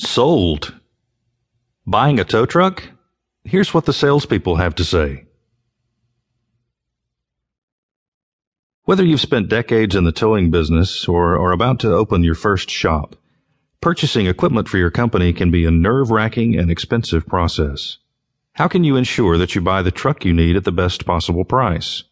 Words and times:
Sold. 0.00 0.80
Buying 1.86 2.18
a 2.18 2.24
tow 2.24 2.46
truck? 2.46 2.84
Here's 3.44 3.74
what 3.74 3.84
the 3.84 3.92
salespeople 3.92 4.56
have 4.56 4.74
to 4.76 4.84
say. 4.84 5.26
Whether 8.84 9.04
you've 9.04 9.20
spent 9.20 9.50
decades 9.50 9.94
in 9.94 10.04
the 10.04 10.10
towing 10.10 10.50
business 10.50 11.06
or 11.06 11.38
are 11.38 11.52
about 11.52 11.80
to 11.80 11.92
open 11.92 12.24
your 12.24 12.34
first 12.34 12.70
shop, 12.70 13.14
purchasing 13.82 14.26
equipment 14.26 14.68
for 14.68 14.78
your 14.78 14.90
company 14.90 15.34
can 15.34 15.50
be 15.50 15.66
a 15.66 15.70
nerve 15.70 16.10
wracking 16.10 16.58
and 16.58 16.70
expensive 16.70 17.26
process. 17.26 17.98
How 18.54 18.68
can 18.68 18.84
you 18.84 18.96
ensure 18.96 19.36
that 19.36 19.54
you 19.54 19.60
buy 19.60 19.82
the 19.82 19.90
truck 19.90 20.24
you 20.24 20.32
need 20.32 20.56
at 20.56 20.64
the 20.64 20.72
best 20.72 21.04
possible 21.04 21.44
price? 21.44 22.04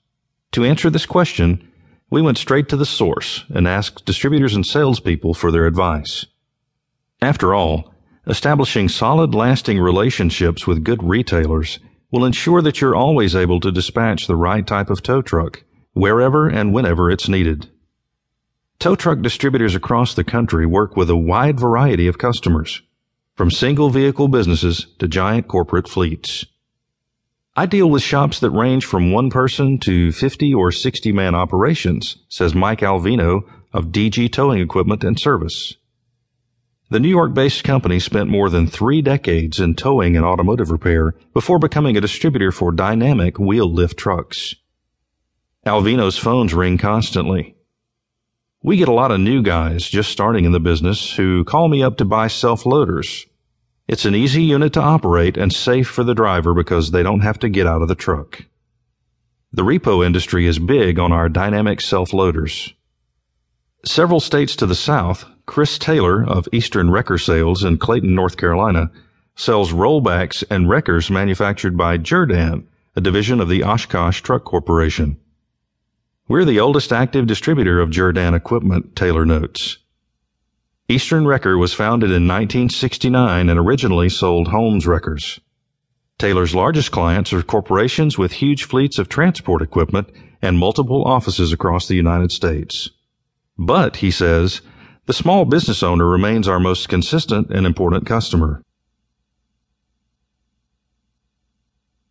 To 0.52 0.62
answer 0.62 0.90
this 0.90 1.06
question, 1.06 1.66
we 2.10 2.20
went 2.20 2.36
straight 2.36 2.68
to 2.68 2.76
the 2.76 2.84
source 2.84 3.46
and 3.48 3.66
asked 3.66 4.04
distributors 4.04 4.54
and 4.54 4.66
salespeople 4.66 5.32
for 5.32 5.50
their 5.50 5.66
advice. 5.66 6.26
After 7.20 7.54
all, 7.54 7.92
establishing 8.26 8.88
solid 8.88 9.34
lasting 9.34 9.80
relationships 9.80 10.66
with 10.66 10.84
good 10.84 11.02
retailers 11.02 11.80
will 12.12 12.24
ensure 12.24 12.62
that 12.62 12.80
you're 12.80 12.94
always 12.94 13.34
able 13.34 13.60
to 13.60 13.72
dispatch 13.72 14.26
the 14.26 14.36
right 14.36 14.66
type 14.66 14.88
of 14.88 15.02
tow 15.02 15.22
truck 15.22 15.64
wherever 15.94 16.48
and 16.48 16.72
whenever 16.72 17.10
it's 17.10 17.28
needed. 17.28 17.68
Tow 18.78 18.94
truck 18.94 19.20
distributors 19.20 19.74
across 19.74 20.14
the 20.14 20.22
country 20.22 20.64
work 20.64 20.96
with 20.96 21.10
a 21.10 21.16
wide 21.16 21.58
variety 21.58 22.06
of 22.06 22.18
customers, 22.18 22.82
from 23.34 23.50
single 23.50 23.90
vehicle 23.90 24.28
businesses 24.28 24.86
to 25.00 25.08
giant 25.08 25.48
corporate 25.48 25.88
fleets. 25.88 26.46
I 27.56 27.66
deal 27.66 27.90
with 27.90 28.04
shops 28.04 28.38
that 28.38 28.50
range 28.50 28.84
from 28.84 29.10
one 29.10 29.30
person 29.30 29.78
to 29.78 30.12
50 30.12 30.54
or 30.54 30.70
60 30.70 31.10
man 31.10 31.34
operations, 31.34 32.18
says 32.28 32.54
Mike 32.54 32.80
Alvino 32.80 33.42
of 33.72 33.86
DG 33.86 34.30
Towing 34.30 34.60
Equipment 34.60 35.02
and 35.02 35.18
Service. 35.18 35.74
The 36.90 37.00
New 37.00 37.08
York 37.08 37.34
based 37.34 37.64
company 37.64 38.00
spent 38.00 38.30
more 38.30 38.48
than 38.48 38.66
three 38.66 39.02
decades 39.02 39.60
in 39.60 39.74
towing 39.74 40.16
and 40.16 40.24
automotive 40.24 40.70
repair 40.70 41.14
before 41.34 41.58
becoming 41.58 41.96
a 41.96 42.00
distributor 42.00 42.50
for 42.50 42.72
dynamic 42.72 43.38
wheel 43.38 43.70
lift 43.70 43.98
trucks. 43.98 44.54
Alvino's 45.66 46.16
phones 46.16 46.54
ring 46.54 46.78
constantly. 46.78 47.56
We 48.62 48.76
get 48.76 48.88
a 48.88 48.92
lot 48.92 49.10
of 49.10 49.20
new 49.20 49.42
guys 49.42 49.88
just 49.88 50.10
starting 50.10 50.44
in 50.44 50.52
the 50.52 50.60
business 50.60 51.14
who 51.14 51.44
call 51.44 51.68
me 51.68 51.82
up 51.82 51.96
to 51.98 52.04
buy 52.04 52.28
self 52.28 52.64
loaders 52.64 53.26
it's 53.88 54.04
an 54.04 54.14
easy 54.14 54.42
unit 54.42 54.74
to 54.74 54.82
operate 54.82 55.38
and 55.38 55.50
safe 55.50 55.88
for 55.88 56.04
the 56.04 56.14
driver 56.14 56.52
because 56.52 56.90
they 56.90 57.02
don't 57.02 57.20
have 57.20 57.38
to 57.38 57.48
get 57.48 57.66
out 57.66 57.80
of 57.80 57.88
the 57.88 57.94
truck. 57.94 58.44
The 59.50 59.62
repo 59.62 60.04
industry 60.04 60.46
is 60.46 60.58
big 60.58 60.98
on 60.98 61.10
our 61.10 61.30
dynamic 61.30 61.80
self-loaders. 61.80 62.74
Several 63.86 64.20
states 64.20 64.54
to 64.56 64.66
the 64.66 64.74
south, 64.74 65.24
Chris 65.48 65.78
Taylor 65.78 66.22
of 66.28 66.46
Eastern 66.52 66.90
Wrecker 66.90 67.16
Sales 67.16 67.64
in 67.64 67.78
Clayton, 67.78 68.14
North 68.14 68.36
Carolina, 68.36 68.90
sells 69.34 69.72
rollbacks 69.72 70.44
and 70.50 70.68
wreckers 70.68 71.10
manufactured 71.10 71.74
by 71.74 71.96
Jerr-Dan, 71.96 72.68
a 72.94 73.00
division 73.00 73.40
of 73.40 73.48
the 73.48 73.64
Oshkosh 73.64 74.20
Truck 74.20 74.44
Corporation. 74.44 75.16
We're 76.28 76.44
the 76.44 76.60
oldest 76.60 76.92
active 76.92 77.26
distributor 77.26 77.80
of 77.80 77.88
Jerr-Dan 77.88 78.34
equipment, 78.34 78.94
Taylor 78.94 79.24
notes. 79.24 79.78
Eastern 80.86 81.26
Wrecker 81.26 81.56
was 81.56 81.72
founded 81.72 82.10
in 82.10 82.28
1969 82.28 83.48
and 83.48 83.58
originally 83.58 84.10
sold 84.10 84.48
Holmes 84.48 84.86
wreckers. 84.86 85.40
Taylor's 86.18 86.54
largest 86.54 86.90
clients 86.90 87.32
are 87.32 87.42
corporations 87.42 88.18
with 88.18 88.32
huge 88.32 88.64
fleets 88.64 88.98
of 88.98 89.08
transport 89.08 89.62
equipment 89.62 90.10
and 90.42 90.58
multiple 90.58 91.04
offices 91.04 91.54
across 91.54 91.88
the 91.88 91.96
United 91.96 92.32
States. 92.32 92.90
But, 93.56 93.96
he 93.96 94.10
says, 94.10 94.60
the 95.08 95.14
small 95.14 95.46
business 95.46 95.82
owner 95.82 96.06
remains 96.06 96.46
our 96.46 96.60
most 96.60 96.90
consistent 96.90 97.48
and 97.50 97.66
important 97.66 98.04
customer. 98.04 98.62